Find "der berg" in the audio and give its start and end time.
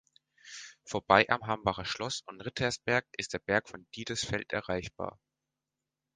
3.33-3.69